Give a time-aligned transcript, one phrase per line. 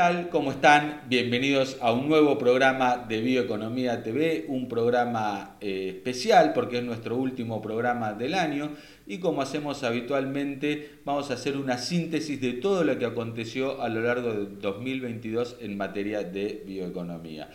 [0.00, 0.30] tal?
[0.30, 1.02] ¿Cómo están?
[1.10, 7.16] Bienvenidos a un nuevo programa de Bioeconomía TV, un programa eh, especial porque es nuestro
[7.16, 8.70] último programa del año
[9.06, 13.90] y como hacemos habitualmente vamos a hacer una síntesis de todo lo que aconteció a
[13.90, 17.50] lo largo de 2022 en materia de bioeconomía.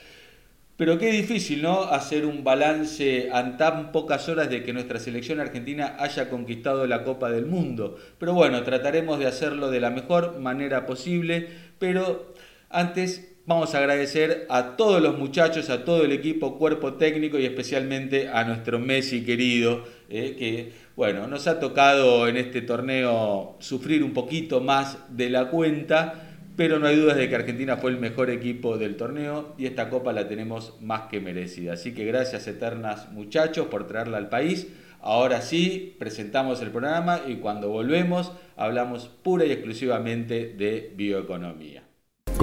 [0.78, 1.84] Pero qué difícil, ¿no?
[1.84, 7.06] Hacer un balance en tan pocas horas de que nuestra selección argentina haya conquistado la
[7.06, 7.98] Copa del Mundo.
[8.20, 11.48] Pero bueno, trataremos de hacerlo de la mejor manera posible.
[11.80, 12.34] Pero
[12.76, 17.46] antes vamos a agradecer a todos los muchachos, a todo el equipo, cuerpo técnico y
[17.46, 24.04] especialmente a nuestro Messi querido, eh, que bueno, nos ha tocado en este torneo sufrir
[24.04, 26.26] un poquito más de la cuenta
[26.56, 29.90] pero no hay dudas de que Argentina fue el mejor equipo del torneo y esta
[29.90, 31.74] copa la tenemos más que merecida.
[31.74, 34.68] Así que gracias eternas muchachos por traerla al país.
[35.02, 41.85] Ahora sí, presentamos el programa y cuando volvemos hablamos pura y exclusivamente de bioeconomía.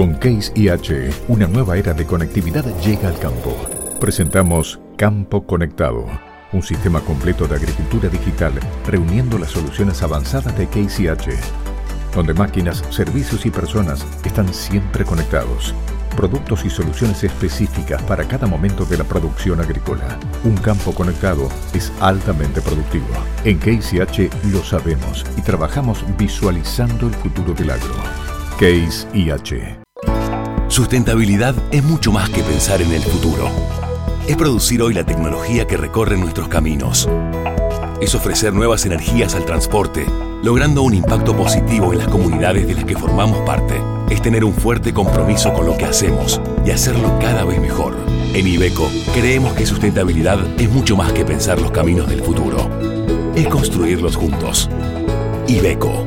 [0.03, 3.57] Con Case IH, una nueva era de conectividad llega al campo.
[4.01, 6.07] Presentamos Campo Conectado,
[6.53, 8.53] un sistema completo de agricultura digital
[8.85, 11.39] reuniendo las soluciones avanzadas de Case IH
[12.17, 15.73] donde máquinas, servicios y personas están siempre conectados.
[16.17, 20.19] Productos y soluciones específicas para cada momento de la producción agrícola.
[20.43, 23.07] Un campo conectado es altamente productivo.
[23.45, 24.05] En Case
[24.51, 27.95] lo sabemos y trabajamos visualizando el futuro del agro.
[28.59, 29.82] Case IH.
[30.73, 33.51] Sustentabilidad es mucho más que pensar en el futuro.
[34.27, 37.07] Es producir hoy la tecnología que recorre nuestros caminos
[38.01, 40.07] es ofrecer nuevas energías al transporte,
[40.43, 43.81] logrando un impacto positivo en las comunidades de las que formamos parte.
[44.11, 47.95] Es tener un fuerte compromiso con lo que hacemos y hacerlo cada vez mejor.
[48.33, 52.69] En Ibeco creemos que sustentabilidad es mucho más que pensar los caminos del futuro.
[53.37, 54.71] Es construirlos juntos.
[55.47, 56.05] Ibeco.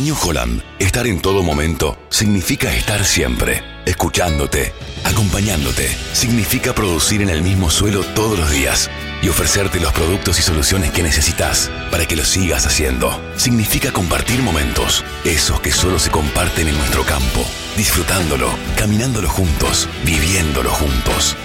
[0.00, 4.72] New Holland, estar en todo momento significa estar siempre, escuchándote,
[5.04, 5.94] acompañándote.
[6.14, 8.90] Significa producir en el mismo suelo todos los días
[9.22, 13.20] y ofrecerte los productos y soluciones que necesitas para que lo sigas haciendo.
[13.36, 17.44] Significa compartir momentos, esos que solo se comparten en nuestro campo,
[17.76, 21.36] disfrutándolo, caminándolo juntos, viviéndolo juntos.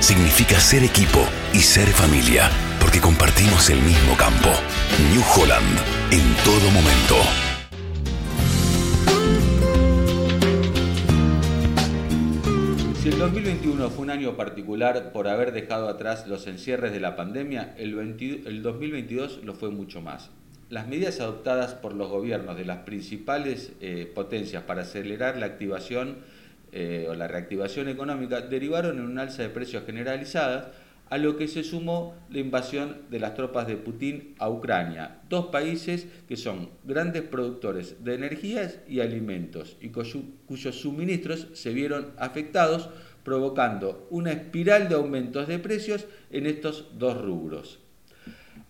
[0.00, 4.50] Significa ser equipo y ser familia, porque compartimos el mismo campo.
[5.12, 5.78] New Holland,
[6.10, 7.41] en todo momento.
[13.12, 17.74] El 2021 fue un año particular por haber dejado atrás los encierres de la pandemia,
[17.76, 17.92] el,
[18.62, 20.30] 2022 lo fue mucho más.
[20.70, 26.18] Las medidas adoptadas por los gobiernos de las principales eh, potencias para acelerar la activación
[26.72, 30.68] eh, o la reactivación económica derivaron en un alza de precios generalizadas,
[31.12, 35.48] a lo que se sumó la invasión de las tropas de Putin a Ucrania, dos
[35.48, 42.88] países que son grandes productores de energías y alimentos y cuyos suministros se vieron afectados,
[43.24, 47.78] provocando una espiral de aumentos de precios en estos dos rubros.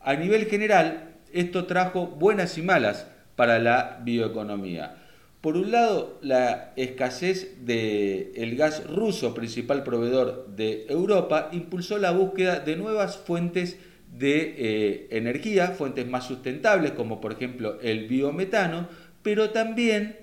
[0.01, 5.02] A nivel general, esto trajo buenas y malas para la bioeconomía.
[5.43, 12.61] Por un lado, la escasez del gas ruso, principal proveedor de Europa, impulsó la búsqueda
[12.61, 13.77] de nuevas fuentes
[14.17, 18.89] de eh, energía, fuentes más sustentables, como por ejemplo el biometano,
[19.25, 20.17] pero también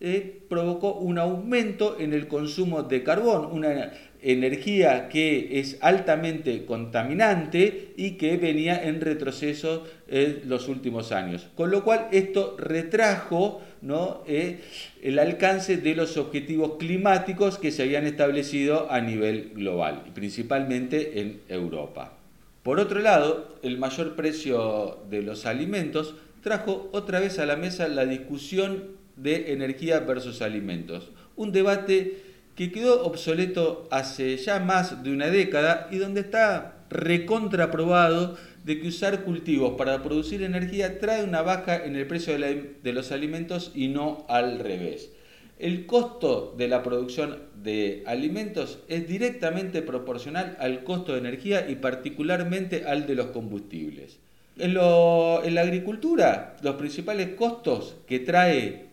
[0.00, 7.92] eh, provocó un aumento en el consumo de carbón, una energía que es altamente contaminante
[7.96, 11.50] y que venía en retroceso en los últimos años.
[11.54, 14.22] Con lo cual esto retrajo ¿no?
[14.26, 21.40] El alcance de los objetivos climáticos que se habían establecido a nivel global, principalmente en
[21.48, 22.14] Europa.
[22.62, 27.88] Por otro lado, el mayor precio de los alimentos trajo otra vez a la mesa
[27.88, 32.22] la discusión de energía versus alimentos, un debate
[32.54, 38.88] que quedó obsoleto hace ya más de una década y donde está recontraprobado de que
[38.88, 43.88] usar cultivos para producir energía trae una baja en el precio de, los alimentos y
[43.88, 45.10] no al revés.
[45.58, 51.76] El costo de la producción de alimentos es directamente proporcional al costo de energía y
[51.76, 54.18] particularmente al de los combustibles.
[54.58, 58.86] En, la agricultura, los principales costos que trae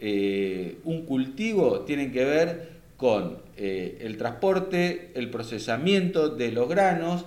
[0.00, 7.26] eh, un cultivo tienen que ver con eh, el transporte, el procesamiento de los granos,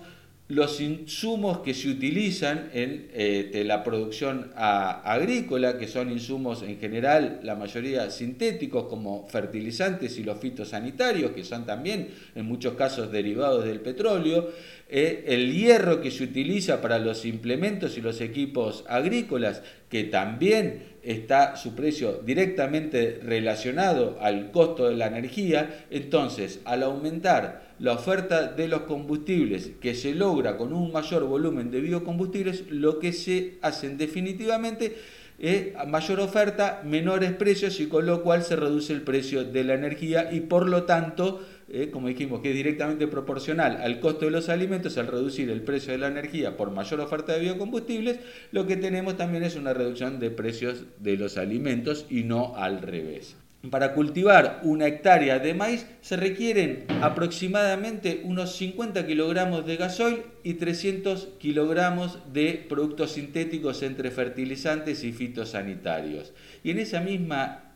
[0.50, 7.40] los insumos que se utilizan en eh, la producción agrícola, que son insumos en general,
[7.44, 13.64] la mayoría sintéticos, como fertilizantes y los fitosanitarios, que son también en muchos casos derivados
[13.64, 14.50] del petróleo,
[14.90, 20.82] eh, el hierro que se utiliza para los implementos y los equipos agrícolas, que también
[21.04, 28.48] está su precio directamente relacionado al costo de la energía, entonces al aumentar la oferta
[28.48, 33.58] de los combustibles que se logra con un mayor volumen de biocombustibles, lo que se
[33.62, 34.98] hacen definitivamente
[35.40, 39.74] es mayor oferta, menores precios y con lo cual se reduce el precio de la
[39.74, 41.40] energía y por lo tanto
[41.72, 45.62] eh, como dijimos, que es directamente proporcional al costo de los alimentos, al reducir el
[45.62, 48.20] precio de la energía por mayor oferta de biocombustibles,
[48.52, 52.82] lo que tenemos también es una reducción de precios de los alimentos y no al
[52.82, 53.36] revés.
[53.70, 60.54] Para cultivar una hectárea de maíz se requieren aproximadamente unos 50 kilogramos de gasoil y
[60.54, 66.32] 300 kilogramos de productos sintéticos entre fertilizantes y fitosanitarios.
[66.64, 67.74] Y en esa misma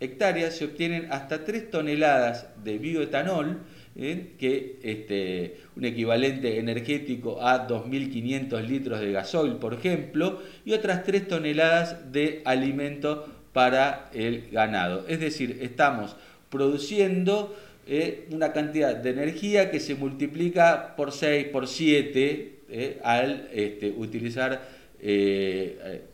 [0.00, 3.60] hectáreas se obtienen hasta 3 toneladas de bioetanol,
[3.94, 4.32] ¿eh?
[4.38, 11.28] que este, un equivalente energético a 2.500 litros de gasoil, por ejemplo, y otras 3
[11.28, 15.06] toneladas de alimento para el ganado.
[15.08, 16.14] Es decir, estamos
[16.50, 17.56] produciendo
[17.86, 18.28] ¿eh?
[18.30, 23.00] una cantidad de energía que se multiplica por 6, por 7 ¿eh?
[23.02, 24.76] al este, utilizar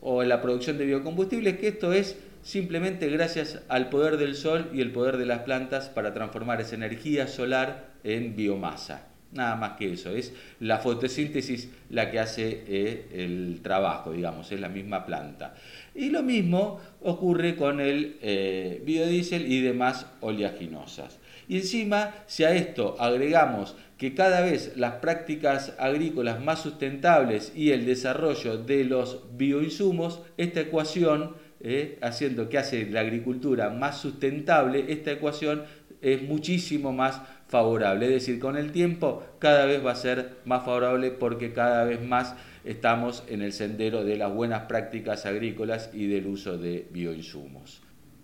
[0.02, 4.70] o en la producción de biocombustibles, que esto es simplemente gracias al poder del sol
[4.72, 9.08] y el poder de las plantas para transformar esa energía solar en biomasa.
[9.32, 14.60] Nada más que eso, es la fotosíntesis la que hace eh, el trabajo, digamos, es
[14.60, 15.54] la misma planta.
[15.94, 21.18] Y lo mismo ocurre con el eh, biodiesel y demás oleaginosas.
[21.48, 27.70] Y encima, si a esto agregamos que cada vez las prácticas agrícolas más sustentables y
[27.72, 31.98] el desarrollo de los bioinsumos, esta ecuación ¿eh?
[32.00, 35.64] haciendo que hace la agricultura más sustentable, esta ecuación
[36.00, 37.20] es muchísimo más
[37.52, 38.06] favorable.
[38.06, 42.02] Es decir, con el tiempo cada vez va a ser más favorable porque cada vez
[42.02, 42.34] más
[42.64, 47.82] estamos en el sendero de las buenas prácticas agrícolas y del uso de bioinsumos.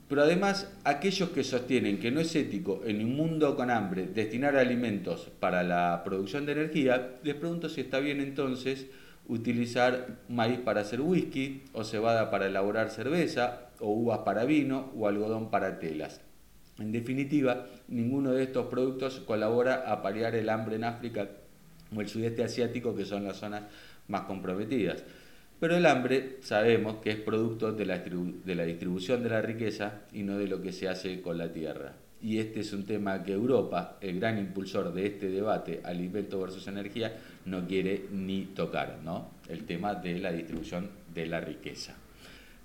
[0.09, 4.57] Pero además, aquellos que sostienen que no es ético en un mundo con hambre destinar
[4.57, 8.87] alimentos para la producción de energía, les pregunto si está bien entonces
[9.27, 15.07] utilizar maíz para hacer whisky, o cebada para elaborar cerveza, o uvas para vino, o
[15.07, 16.23] algodón para telas.
[16.79, 21.29] En definitiva, ninguno de estos productos colabora a paliar el hambre en África
[21.95, 23.65] o el sudeste asiático, que son las zonas
[24.07, 25.03] más comprometidas.
[25.59, 30.03] Pero el hambre sabemos que es producto de la, de la distribución de la riqueza
[30.13, 33.23] y no de lo que se hace con la tierra y este es un tema
[33.23, 38.99] que Europa, el gran impulsor de este debate, alimento versus energía, no quiere ni tocar,
[39.05, 39.31] ¿no?
[39.49, 41.95] El tema de la distribución de la riqueza.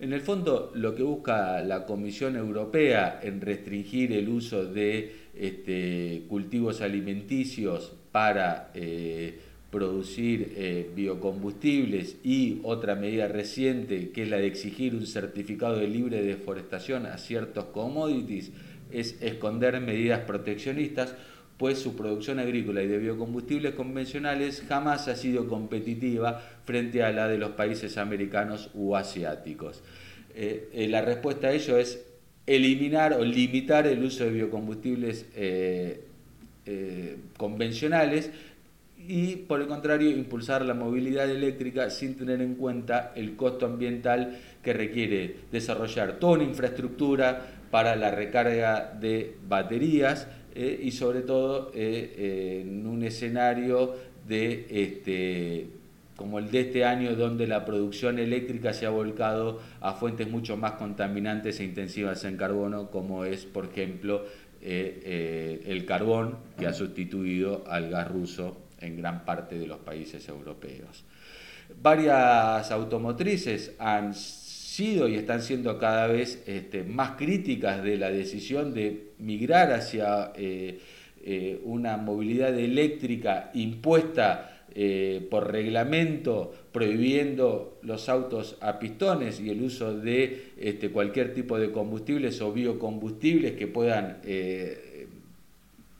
[0.03, 6.25] En el fondo, lo que busca la Comisión Europea en restringir el uso de este,
[6.27, 9.39] cultivos alimenticios para eh,
[9.71, 15.87] producir eh, biocombustibles y otra medida reciente que es la de exigir un certificado de
[15.87, 18.51] libre deforestación a ciertos commodities,
[18.91, 21.15] es esconder medidas proteccionistas,
[21.57, 27.27] pues su producción agrícola y de biocombustibles convencionales jamás ha sido competitiva frente a la
[27.27, 29.83] de los países americanos u asiáticos.
[30.35, 32.03] Eh, eh, la respuesta a ello es
[32.47, 36.01] eliminar o limitar el uso de biocombustibles eh,
[37.37, 38.31] convencionales
[39.07, 44.37] y por el contrario impulsar la movilidad eléctrica sin tener en cuenta el costo ambiental
[44.63, 51.71] que requiere desarrollar toda una infraestructura para la recarga de baterías eh, y sobre todo
[51.73, 53.95] eh, en un escenario
[54.27, 55.67] de este,
[56.15, 60.55] como el de este año donde la producción eléctrica se ha volcado a fuentes mucho
[60.55, 64.23] más contaminantes e intensivas en carbono como es por ejemplo
[64.61, 70.27] eh, el carbón que ha sustituido al gas ruso en gran parte de los países
[70.29, 71.03] europeos.
[71.81, 74.13] Varias automotrices han
[74.73, 80.33] sido y están siendo cada vez este, más críticas de la decisión de migrar hacia
[80.35, 80.79] eh,
[81.23, 89.61] eh, una movilidad eléctrica impuesta eh, por reglamento, prohibiendo los autos a pistones y el
[89.61, 94.21] uso de este, cualquier tipo de combustibles o biocombustibles que puedan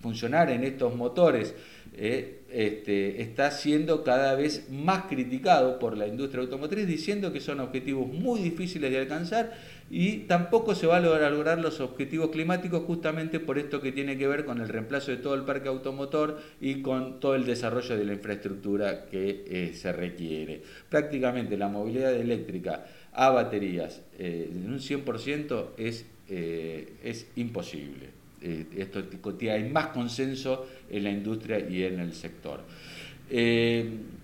[0.04, 1.56] funcionar en estos motores
[1.96, 7.62] eh, este, está siendo cada vez más criticado por la industria automotriz, diciendo que son
[7.62, 9.54] objetivos muy difíciles de alcanzar
[9.90, 14.28] y tampoco se va a lograr, los objetivos climáticos justamente por esto que tiene que
[14.28, 18.06] ver con el reemplazo de todo el parque automotor y con todo el desarrollo de
[18.06, 20.62] la infraestructura que eh, se requiere.
[20.90, 28.23] Prácticamente la movilidad eléctrica a baterías eh, en un 100% es, es imposible.
[28.44, 29.02] Eh, esto
[29.52, 32.62] hay más consenso en la industria y en el sector.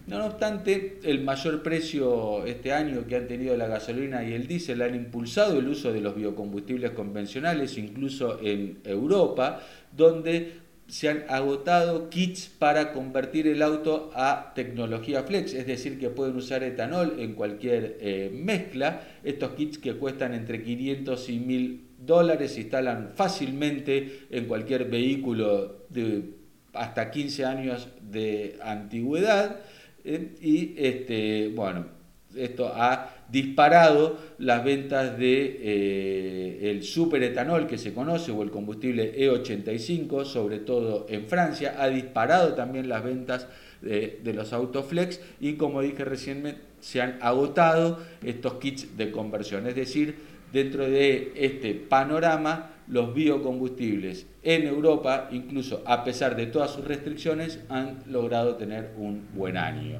[0.07, 4.81] no obstante, el mayor precio este año que han tenido la gasolina y el diésel
[4.81, 9.61] han impulsado el uso de los biocombustibles convencionales, incluso en Europa,
[9.95, 16.09] donde se han agotado kits para convertir el auto a tecnología flex, es decir, que
[16.09, 19.03] pueden usar etanol en cualquier eh, mezcla.
[19.23, 25.85] Estos kits que cuestan entre 500 y 1000 dólares se instalan fácilmente en cualquier vehículo
[25.89, 26.39] de
[26.73, 29.59] hasta 15 años de antigüedad.
[30.03, 31.87] Eh, y este, bueno,
[32.35, 39.15] esto ha disparado las ventas de eh, el superetanol que se conoce o el combustible
[39.17, 43.47] E85, sobre todo en Francia, ha disparado también las ventas
[43.81, 49.75] de, los autoflex y como dije recién se han agotado estos kits de conversión, es
[49.75, 56.85] decir, dentro de este panorama los biocombustibles en Europa, incluso a pesar de todas sus
[56.85, 59.99] restricciones, han logrado tener un buen año.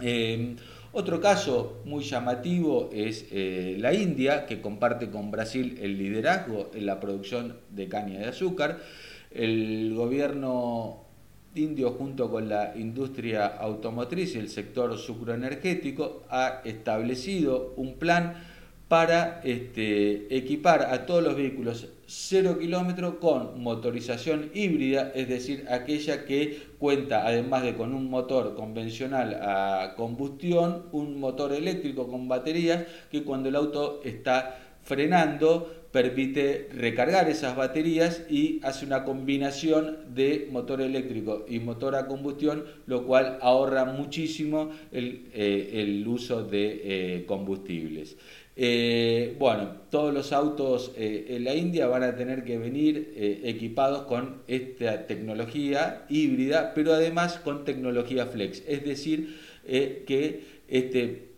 [0.00, 0.56] Eh,
[0.92, 6.86] otro caso muy llamativo es eh, la India, que comparte con Brasil el liderazgo en
[6.86, 8.80] la producción de caña de azúcar.
[9.30, 11.04] El gobierno
[11.54, 18.34] indio junto con la industria automotriz y el sector sucroenergético ha establecido un plan
[18.90, 26.24] para este, equipar a todos los vehículos 0 kilómetro con motorización híbrida, es decir, aquella
[26.24, 32.84] que cuenta además de con un motor convencional a combustión, un motor eléctrico con baterías
[33.12, 40.48] que cuando el auto está frenando permite recargar esas baterías y hace una combinación de
[40.50, 47.24] motor eléctrico y motor a combustión, lo cual ahorra muchísimo el, eh, uso de eh,
[47.26, 48.16] combustibles.
[48.56, 53.42] Eh, bueno, todos los autos eh, en la India van a tener que venir eh,
[53.44, 61.28] equipados con esta tecnología híbrida, pero además con tecnología flex, es decir, que este,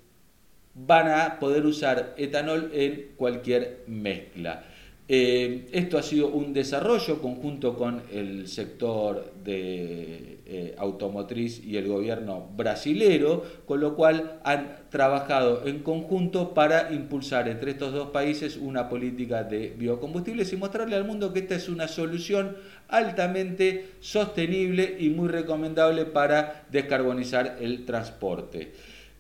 [0.75, 4.64] van a poder usar etanol en cualquier mezcla.
[5.09, 11.88] Eh, esto ha sido un desarrollo conjunto con el sector de eh, automotriz y el
[11.88, 18.56] gobierno brasilero, con lo cual han trabajado en conjunto para impulsar entre estos dos países
[18.56, 22.56] una política de biocombustibles y mostrarle al mundo que esta es una solución
[22.88, 28.73] altamente sostenible y muy recomendable para descarbonizar el transporte.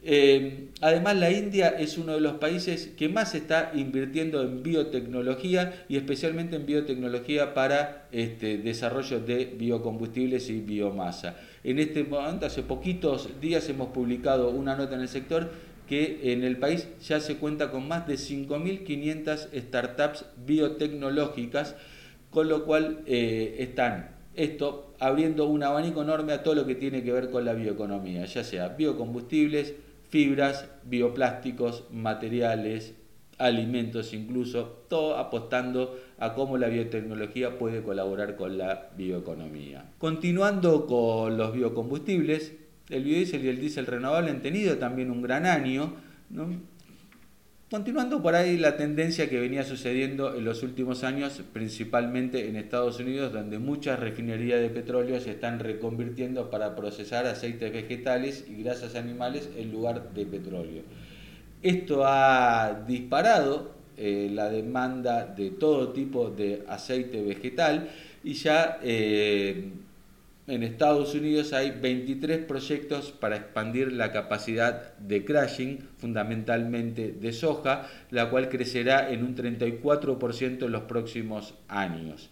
[0.04, 5.84] Eh, además, la India es uno de los países que más está invirtiendo en biotecnología
[5.88, 11.36] y especialmente en biotecnología para este, desarrollo de biocombustibles y biomasa.
[11.62, 15.50] En este momento, hace poquitos días hemos publicado una nota en el sector
[15.88, 21.76] que en el país ya se cuenta con más de 5.500 startups biotecnológicas,
[22.30, 27.02] con lo cual eh, están esto abriendo un abanico enorme a todo lo que tiene
[27.02, 29.74] que ver con la bioeconomía, ya sea biocombustibles,
[30.12, 32.94] fibras, bioplásticos, materiales,
[33.38, 39.86] alimentos incluso, todo apostando a cómo la biotecnología puede colaborar con la bioeconomía.
[39.96, 42.52] Continuando con los biocombustibles,
[42.90, 45.94] el biodiesel y el diésel renovable han tenido también un gran año,
[47.72, 53.00] Continuando por ahí la tendencia que venía sucediendo en los últimos años, principalmente en Estados
[53.00, 58.94] Unidos, donde muchas refinerías de petróleo se están reconvirtiendo para procesar aceites vegetales y grasas
[58.94, 60.82] animales en lugar de petróleo.
[61.62, 67.88] Esto ha disparado eh, la demanda de todo tipo de aceite vegetal
[68.22, 69.72] y ya eh,
[70.46, 77.88] en Estados Unidos hay 23 proyectos para expandir la capacidad de crushing, fundamentalmente de soja,
[78.10, 82.28] la cual crecerá en un 34% en los próximos años.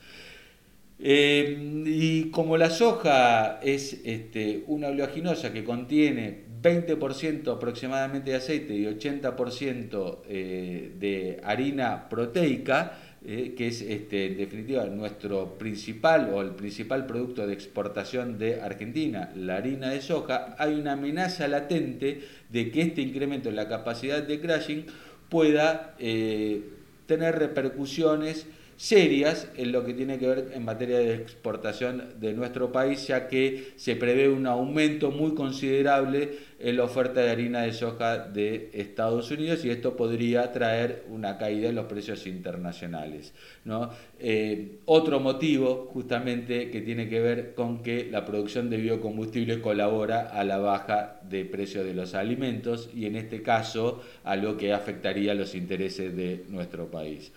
[1.02, 8.74] Eh, y como la soja es este, una oleaginosa que contiene 20% aproximadamente de aceite
[8.74, 16.40] y 80% eh, de harina proteica, eh, que es este, en definitiva nuestro principal o
[16.40, 22.22] el principal producto de exportación de Argentina, la harina de soja, hay una amenaza latente
[22.48, 24.86] de que este incremento en la capacidad de crushing
[25.28, 26.62] pueda eh,
[27.06, 28.46] tener repercusiones
[28.80, 33.28] serias en lo que tiene que ver en materia de exportación de nuestro país, ya
[33.28, 38.70] que se prevé un aumento muy considerable en la oferta de harina de soja de
[38.72, 43.34] Estados Unidos y esto podría traer una caída en los precios internacionales.
[43.66, 43.90] ¿no?
[44.18, 50.30] Eh, otro motivo justamente que tiene que ver con que la producción de biocombustibles colabora
[50.30, 54.72] a la baja de precio de los alimentos y en este caso a lo que
[54.72, 57.30] afectaría los intereses de nuestro país.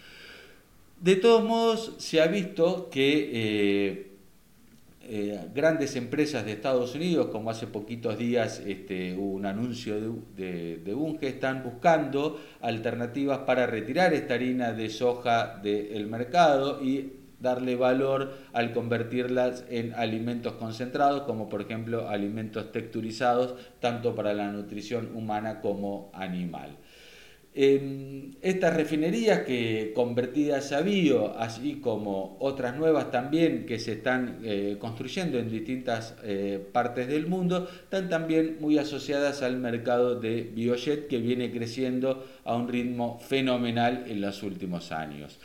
[1.03, 4.12] De todos modos, se ha visto que eh,
[5.01, 10.77] eh, grandes empresas de Estados Unidos, como hace poquitos días este, hubo un anuncio de,
[10.77, 17.75] de, Bunge, están buscando alternativas para retirar esta harina de soja del mercado y darle
[17.75, 25.13] valor al convertirlas en alimentos concentrados, como por ejemplo alimentos texturizados, tanto para la nutrición
[25.13, 26.77] humana como animal.
[27.55, 34.77] Estas refinerías que convertidas a bio, así como otras nuevas también que se están eh,
[34.79, 41.07] construyendo en distintas eh, partes del mundo, están también muy asociadas al mercado de biojet
[41.07, 45.39] que viene creciendo a un ritmo fenomenal en los últimos años.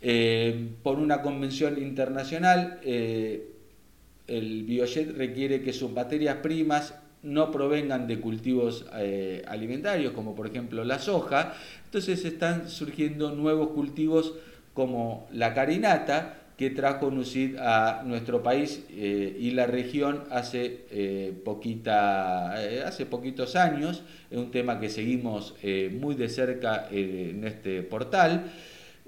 [0.00, 8.20] Eh, por una convención internacional, el biojet requiere que sus materias primas no provengan de
[8.20, 14.34] cultivos eh, alimentarios, como por ejemplo la soja, entonces están surgiendo nuevos cultivos
[14.74, 23.06] como la carinata, que trajo NUCID a nuestro país y la región hace, poquita, hace
[23.06, 25.54] poquitos años, es un tema que seguimos
[25.92, 28.50] muy de cerca en este portal.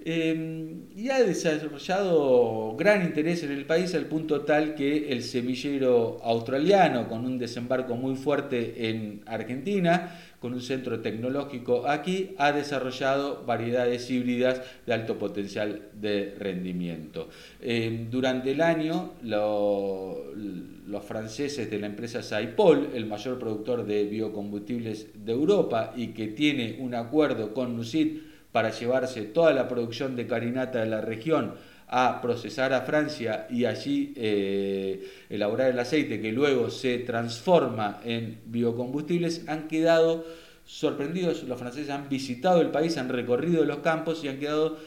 [0.03, 6.19] Em, y ha desarrollado gran interés en el país al punto tal que el semillero
[6.23, 13.45] australiano, con un desembarco muy fuerte en Argentina, con un centro tecnológico aquí, ha desarrollado
[13.45, 17.29] variedades híbridas de alto potencial de rendimiento.
[17.61, 25.09] Em, durante el año, los franceses de la empresa Saipol, el mayor productor de biocombustibles
[25.15, 30.27] de Europa y que tiene un acuerdo con NUCID, para llevarse toda la producción de
[30.27, 31.55] carinata de la región
[31.93, 38.39] a procesar a Francia y allí eh, elaborar el aceite que luego se transforma en
[38.47, 40.25] biocombustibles, han quedado
[40.65, 44.79] sorprendidos, los franceses han visitado el país, han recorrido los campos y han quedado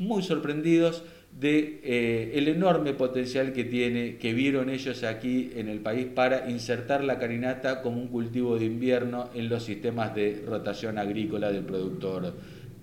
[0.00, 1.04] muy sorprendidos
[1.38, 6.50] de eh, el enorme potencial que tiene, que vieron ellos aquí en el país para
[6.50, 11.64] insertar la carinata como un cultivo de invierno en los sistemas de rotación agrícola del
[11.64, 12.34] productor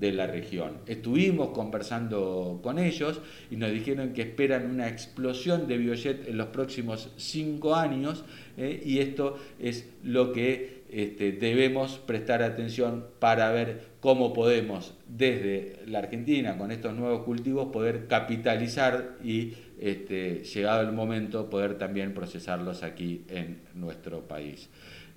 [0.01, 0.79] de la región.
[0.87, 6.47] Estuvimos conversando con ellos y nos dijeron que esperan una explosión de biojet en los
[6.47, 8.25] próximos cinco años
[8.57, 15.77] eh, y esto es lo que este, debemos prestar atención para ver cómo podemos desde
[15.85, 22.15] la Argentina con estos nuevos cultivos poder capitalizar y este, llegado el momento poder también
[22.15, 24.67] procesarlos aquí en nuestro país.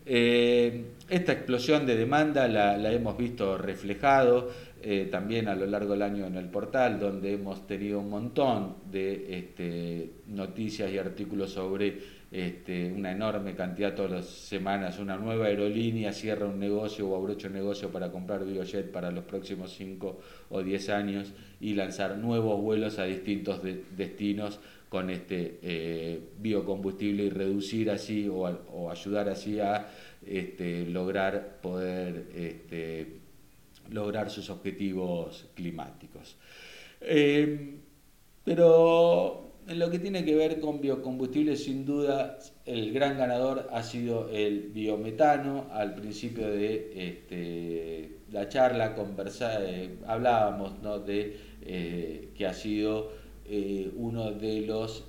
[0.06, 4.50] Eh, esta explosión de demanda la, la hemos visto reflejado
[4.86, 8.76] eh, también a lo largo del año en el portal, donde hemos tenido un montón
[8.90, 11.98] de este, noticias y artículos sobre
[12.30, 14.98] este, una enorme cantidad todas las semanas.
[14.98, 19.24] Una nueva aerolínea cierra un negocio o abrocha un negocio para comprar Biojet para los
[19.24, 20.20] próximos 5
[20.50, 23.62] o 10 años y lanzar nuevos vuelos a distintos
[23.96, 29.88] destinos con este eh, biocombustible y reducir así o, ayudar así a
[30.26, 32.26] este, lograr poder
[33.90, 36.36] lograr sus objetivos climáticos.
[37.00, 37.76] Eh,
[38.44, 43.82] pero en lo que tiene que ver con biocombustibles, sin duda, el gran ganador ha
[43.82, 45.66] sido el biometano.
[45.72, 48.94] Al principio de este, la charla
[49.60, 53.24] eh, hablábamos de eh, que ha sido
[53.96, 55.04] uno de los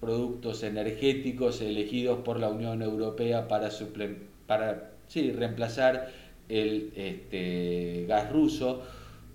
[0.00, 3.70] productos energéticos elegidos por la Unión Europea para,
[4.46, 6.10] para sí, reemplazar
[6.50, 8.82] el este, gas ruso.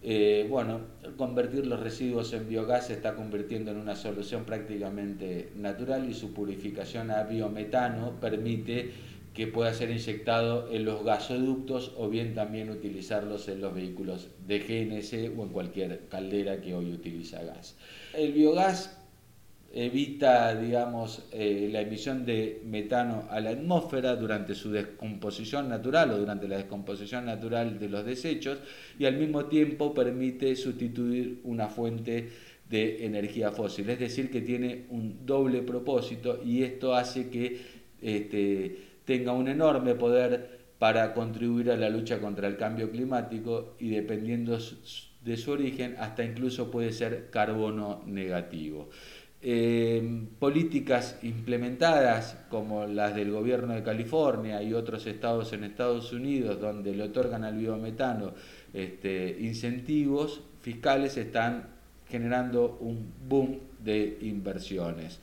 [0.04, 0.82] Eh, bueno,
[1.17, 6.32] convertir los residuos en biogás se está convirtiendo en una solución prácticamente natural y su
[6.32, 8.91] purificación a biometano permite
[9.34, 14.60] que pueda ser inyectado en los gasoductos o bien también utilizarlos en los vehículos de
[14.60, 17.75] GNC o en cualquier caldera que hoy utiliza gas.
[18.13, 18.94] El biogás
[19.75, 26.17] evita, digamos, eh, la emisión de metano a la atmósfera durante su descomposición natural o
[26.17, 28.59] durante la descomposición natural de los desechos
[28.97, 32.29] y al mismo tiempo permite sustituir una fuente
[32.69, 33.89] de energía fósil.
[33.89, 37.59] Es decir, que tiene un doble propósito y esto hace que
[38.01, 43.89] este, tenga un enorme poder para contribuir a la lucha contra el cambio climático y
[43.89, 44.57] dependiendo
[45.21, 48.89] de su origen hasta incluso puede ser carbono negativo.
[49.47, 56.60] Em, políticas implementadas como las del gobierno de California y otros estados en Estados Unidos
[56.60, 58.34] donde le otorgan al biometano
[58.73, 61.67] este, incentivos fiscales están
[62.10, 65.19] generando un boom de inversiones.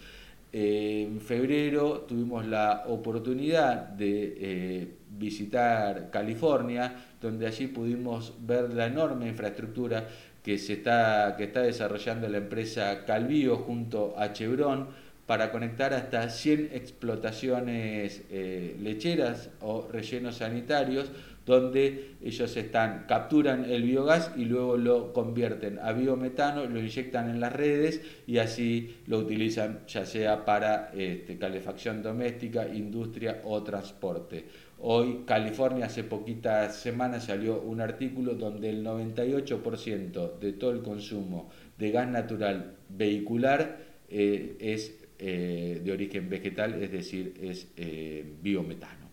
[0.53, 9.27] en febrero tuvimos la oportunidad de eh, visitar California, donde allí pudimos ver la enorme
[9.27, 10.07] infraestructura
[10.43, 14.89] que, se está, que está desarrollando la empresa Calvío junto a Chevron
[15.27, 21.11] para conectar hasta 100 explotaciones eh, lecheras o rellenos sanitarios
[21.45, 27.41] donde ellos están, capturan el biogás y luego lo convierten a biometano, lo inyectan en
[27.41, 34.45] las redes y así lo utilizan ya sea para este, calefacción doméstica, industria o transporte.
[34.85, 41.51] Hoy California hace poquitas semanas salió un artículo donde el 98% de todo el consumo
[41.79, 49.07] de gas natural vehicular eh, es eh, de origen vegetal, es decir, es eh, biometano.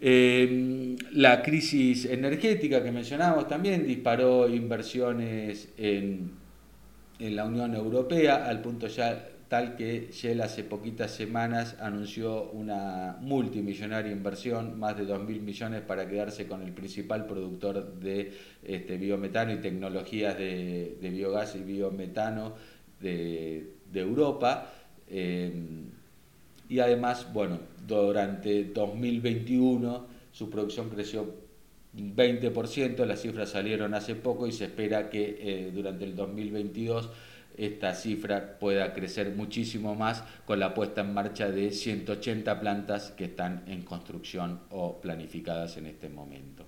[0.00, 6.32] Em, la crisis energética que mencionamos también disparó inversiones en,
[7.20, 13.16] en, la Unión Europea al punto ya tal que Shell hace poquitas semanas anunció una
[13.20, 18.32] multimillonaria inversión, más de 2.000 millones para quedarse con el principal productor de
[18.62, 22.54] este, biometano y tecnologías de, biogás y biometano
[23.00, 24.70] de, Europa.
[25.08, 25.86] Em,
[26.68, 31.34] y además, bueno, durante 2021 su producción creció
[31.96, 37.08] 20%, las cifras salieron hace poco y se espera que eh, durante el 2022
[37.58, 43.24] esta cifra pueda crecer muchísimo más con la puesta en marcha de 180 plantas que
[43.24, 46.64] están en construcción o planificadas en este momento.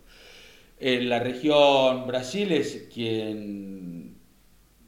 [0.79, 4.17] En la región Brasil es quien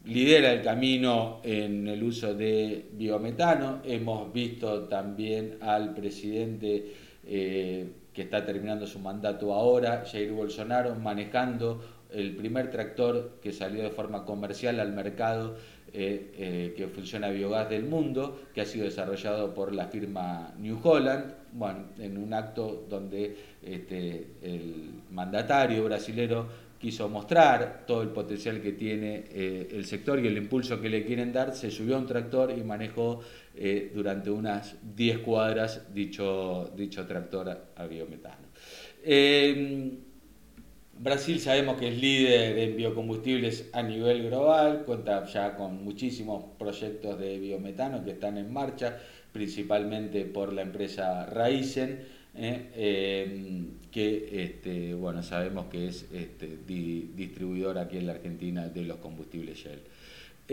[0.05, 3.81] lidera el camino en el uso de biometano.
[3.85, 6.93] Hemos visto también al presidente
[7.25, 13.83] eh, que está terminando su mandato ahora, Jair Bolsonaro, manejando el primer tractor que salió
[13.83, 15.57] de forma comercial al mercado
[15.95, 20.81] eh, eh, que funciona biogás del mundo, que ha sido desarrollado por la firma New
[20.83, 26.47] Holland, bueno, en un acto donde este, el mandatario brasilero
[26.79, 31.05] quiso mostrar todo el potencial que tiene eh, el sector y el impulso que le
[31.05, 33.21] quieren dar, se subió a un tractor y manejó
[33.95, 38.49] durante unas 10 cuadras dicho, dicho tractor a, biometano.
[41.03, 47.19] Brasil sabemos que es líder en biocombustibles a nivel global, cuenta ya con muchísimos proyectos
[47.19, 49.01] de biometano que están en marcha,
[49.33, 53.27] principalmente por la empresa Raizen ¿eh?
[53.27, 58.99] Em, que este, bueno, sabemos que es este, distribuidor aquí en la Argentina de los
[58.99, 59.81] combustibles Shell.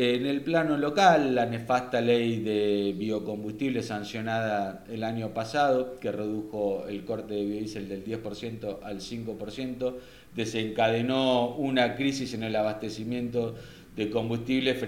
[0.01, 6.85] En el plano local, la nefasta ley de biocombustibles sancionada el año pasado, que redujo
[6.87, 9.95] el corte de biodiesel del 10% al 5%,
[10.33, 13.55] desencadenó una crisis en el abastecimiento
[13.97, 14.81] de combustibles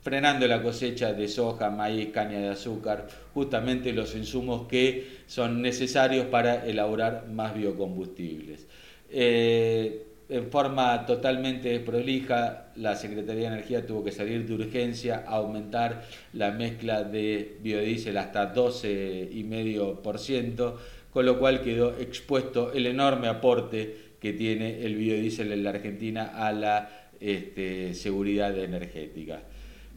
[0.00, 6.24] frenando la cosecha de soja, maíz, caña de azúcar, justamente los insumos que son necesarios
[6.24, 8.66] para elaborar más biocombustibles.
[9.10, 15.36] Eh, en forma totalmente prolija, la Secretaría de Energía tuvo que salir de urgencia a
[15.36, 20.74] aumentar la mezcla de biodiesel hasta 12,5%,
[21.10, 26.32] con lo cual quedó expuesto el enorme aporte que tiene el biodiesel en la Argentina
[26.34, 29.40] a la este, seguridad energética.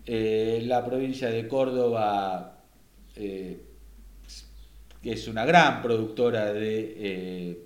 [0.05, 2.57] Eh, la provincia de Córdoba,
[3.15, 3.57] eh,
[5.03, 7.57] que es una gran productora eh,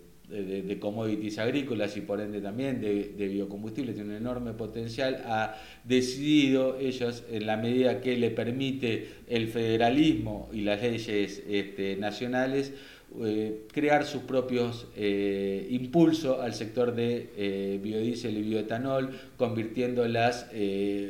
[0.43, 5.55] de, de, commodities agrícolas y por ende también de, biocombustibles, tiene un enorme potencial, ha
[5.83, 12.73] decidido ellos, en la medida que le permite el federalismo y las leyes este, nacionales,
[13.23, 20.47] eh, crear sus propios eh, impulsos al sector de eh, biodiesel y bioetanol, convirtiendo las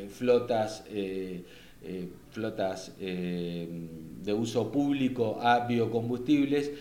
[0.09, 0.83] flotas,
[2.31, 6.71] flotas de uso público a biocombustibles,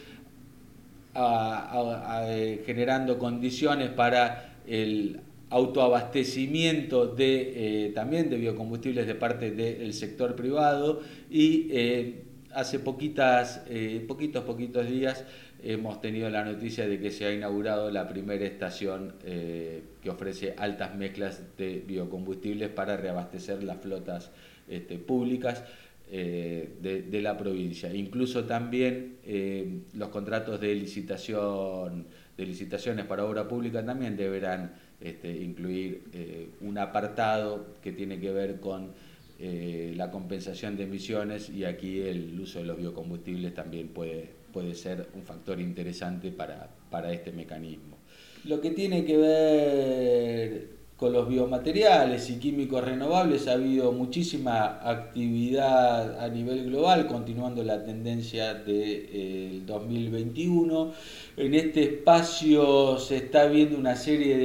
[2.66, 11.00] generando condiciones para el autoabastecimiento de, también de biocombustibles de parte del sector privado
[11.31, 11.70] y
[12.55, 15.24] hace poquitas, eh, poquitos, poquitos días
[15.62, 20.55] hemos tenido la noticia de que se ha inaugurado la primera estación eh, que ofrece
[20.59, 24.31] altas mezclas de biocombustibles para reabastecer las flotas
[24.68, 25.64] este, públicas
[26.16, 27.92] eh, de, la provincia.
[27.92, 29.16] Incluso también
[29.94, 36.03] los contratos de licitación, de licitaciones para obra pública también deberán este, incluir
[36.61, 38.92] un apartado que tiene que ver con
[39.40, 44.77] eh, la compensación de emisiones y aquí el uso de los biocombustibles también puede, puede
[44.77, 47.98] ser un factor interesante para, para este mecanismo.
[48.44, 56.20] Lo que tiene que ver con los biomateriales y químicos renovables ha habido muchísima actividad
[56.20, 60.92] a nivel global, continuando la tendencia del 2021.
[61.37, 64.44] En este espacio se está viendo una serie de,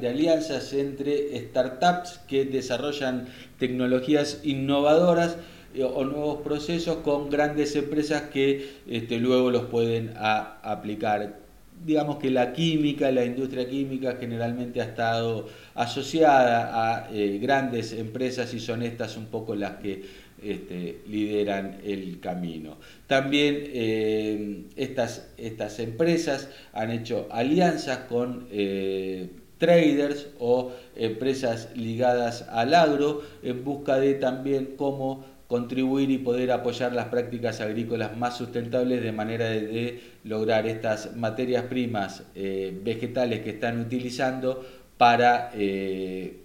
[0.00, 3.26] de alianzas entre startups que desarrollan
[3.58, 5.36] tecnologías innovadoras
[5.74, 11.47] eh, o nuevos procesos con grandes empresas que este, luego los pueden aplicar
[11.84, 18.52] digamos que la química, la industria química generalmente ha estado asociada a eh, grandes empresas
[18.54, 20.02] y son estas un poco las que
[20.42, 22.76] este, lideran el camino.
[23.06, 32.74] También eh, estas, estas, empresas han hecho alianzas con eh, traders o empresas ligadas al
[32.74, 39.02] agro en busca de también cómo contribuir y poder apoyar las prácticas agrícolas más sustentables
[39.02, 44.64] de manera de, lograr estas materias primas eh, vegetales que están utilizando
[44.96, 46.40] para eh,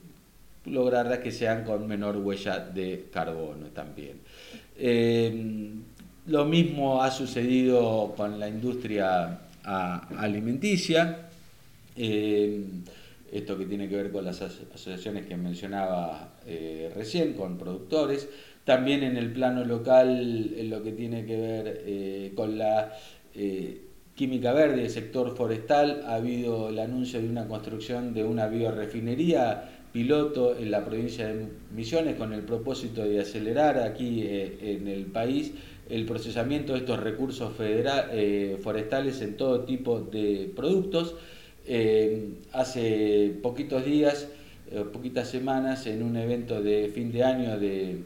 [0.66, 4.22] lograr que sean con menor huella de carbono también.
[4.78, 5.72] Eh,
[6.28, 11.30] lo mismo ha sucedido con la industria alimenticia,
[11.96, 16.34] esto que tiene que ver con las asociaciones que mencionaba
[16.96, 18.30] recién, con productores.
[18.64, 22.94] También en el plano local, en lo que tiene que ver eh, con la
[23.36, 23.82] eh,
[24.16, 29.70] química verde, el sector forestal, ha habido el anuncio de una construcción de una biorefinería
[29.92, 35.06] piloto en la provincia de Misiones con el propósito de acelerar aquí eh, en el
[35.06, 35.54] país
[35.90, 37.52] el procesamiento de estos recursos
[38.62, 41.16] forestales en todo tipo de productos.
[42.54, 44.30] hace poquitos días,
[44.94, 47.98] poquitas semanas, en un evento de fin de año de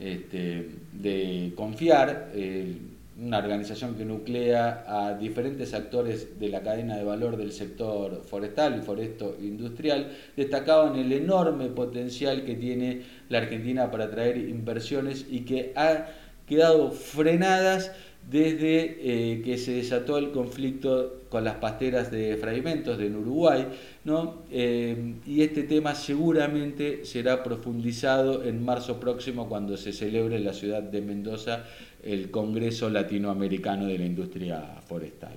[0.00, 2.76] este, de confiar, eh,
[3.20, 8.78] una organización que nuclea a diferentes actores de la cadena de valor del sector forestal
[8.78, 15.40] y foresto industrial, destacaban el enorme potencial que tiene la Argentina para atraer inversiones y
[15.40, 16.06] que ha
[16.46, 17.90] quedado frenadas
[18.30, 23.66] desde eh, que se desató el conflicto con las pasteras de fragmentos en Uruguay,
[24.04, 24.42] ¿no?
[24.50, 30.52] Eh, y este tema seguramente será profundizado en marzo próximo cuando se celebre en la
[30.52, 31.64] ciudad de Mendoza
[32.02, 35.36] el Congreso Latinoamericano de la Industria Forestal.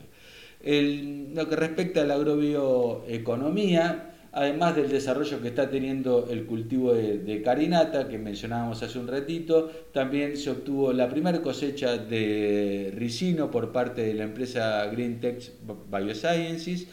[0.63, 7.41] lo que respecta a la agrobioeconomía, además del desarrollo que está teniendo el cultivo de,
[7.43, 13.71] carinata que mencionábamos hace un ratito, también se obtuvo la primera cosecha de ricino por
[13.71, 15.51] parte de la empresa GreenTech
[15.91, 16.87] Biosciences.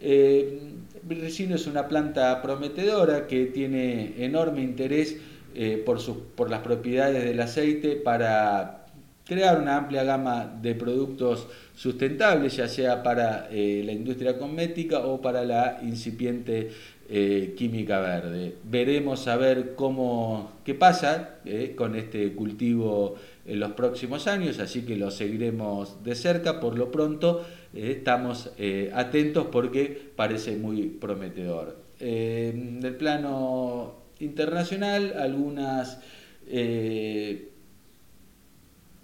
[0.00, 0.60] Eh,
[1.08, 5.18] el ricino es una planta prometedora que tiene enorme interés
[5.54, 6.00] eh, por,
[6.34, 8.83] por las propiedades del aceite para
[9.24, 15.20] crear una amplia gama de productos sustentables, ya sea para eh, la industria cosmética o
[15.20, 16.70] para la incipiente
[17.08, 18.54] eh, química verde.
[18.64, 24.82] Veremos a ver cómo qué pasa eh, con este cultivo en los próximos años, así
[24.82, 26.60] que lo seguiremos de cerca.
[26.60, 28.50] Por lo pronto estamos
[28.94, 31.76] atentos porque parece muy prometedor.
[31.98, 35.98] en el plano internacional, algunas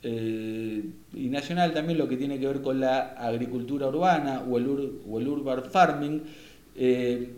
[0.03, 5.21] y nacional también lo que tiene que ver con la agricultura urbana o el, o
[5.21, 6.23] el urban farming.
[6.77, 7.29] Eh,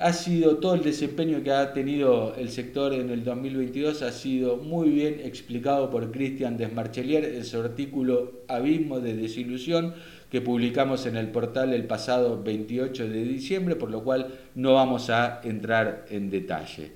[0.00, 4.56] ha sido todo el desempeño que ha tenido el sector en el 2022 ha sido
[4.56, 9.94] muy bien explicado por Cristian Desmarchelier en su artículo Abismo de desilusión
[10.30, 15.08] que publicamos en el portal el pasado 28 de diciembre, por lo cual no vamos
[15.10, 16.90] a entrar en detalle.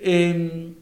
[0.00, 0.74] Em,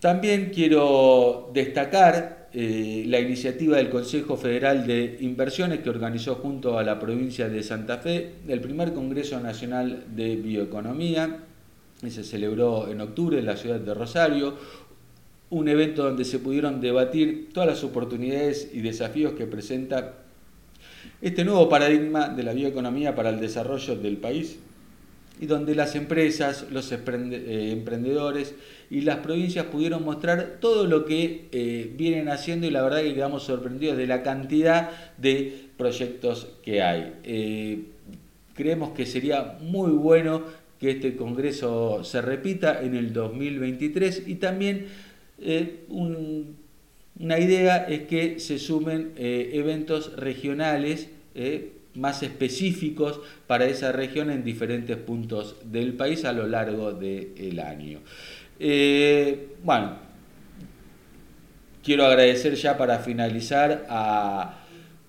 [0.00, 6.82] también quiero destacar eh, la iniciativa del Consejo Federal de Inversiones que organizó junto a
[6.82, 11.38] la provincia de Santa Fe el primer Congreso Nacional de Bioeconomía,
[12.00, 14.54] que se celebró en octubre en la ciudad de Rosario,
[15.50, 20.14] un evento donde se pudieron debatir todas las oportunidades y desafíos que presenta
[21.20, 24.58] este nuevo paradigma de la bioeconomía para el desarrollo del país
[25.40, 28.54] y donde las empresas, los eh, emprendedores
[28.90, 33.14] y las provincias pudieron mostrar todo lo que eh, vienen haciendo y la verdad que
[33.14, 37.14] quedamos sorprendidos de la cantidad de proyectos que hay.
[37.24, 37.84] Eh,
[38.54, 40.42] creemos que sería muy bueno
[40.78, 44.86] que este Congreso se repita en el 2023 y también
[47.18, 51.08] una idea es que se sumen eventos regionales
[51.94, 58.00] más específicos para esa región en diferentes puntos del país a lo largo del año.
[58.58, 59.96] Eh, bueno,
[61.82, 64.58] quiero agradecer ya para finalizar a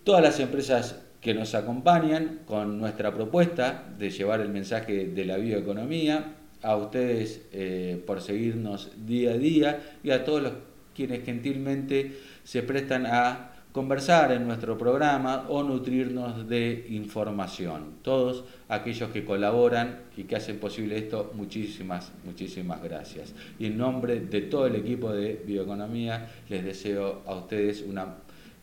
[0.04, 5.38] todas las empresas que nos acompañan con nuestra propuesta de llevar el mensaje de la
[5.38, 10.54] bioeconomía, a ustedes eh, por seguirnos día a día y a todos los
[10.96, 17.96] quienes gentilmente se prestan a conversar en nuestro programa o nutrirnos de información.
[18.04, 23.34] Todos aquellos que colaboran y que hacen posible esto, muchísimas, muchísimas gracias.
[23.58, 27.84] Y en nombre de todo el equipo de Bioeconomía, les deseo a ustedes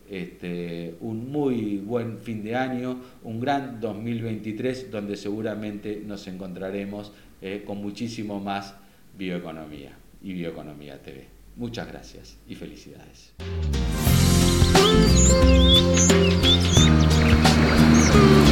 [0.09, 7.63] este, un muy buen fin de año, un gran 2023, donde seguramente nos encontraremos eh,
[7.67, 8.75] con muchísimo más
[9.17, 9.91] bioeconomía
[10.23, 11.27] y Bioeconomía TV.
[11.57, 13.33] Muchas gracias y felicidades.
[18.13, 18.50] Thank